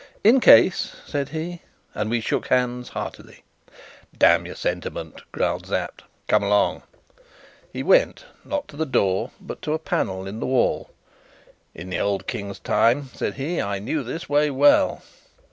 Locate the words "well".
14.49-15.03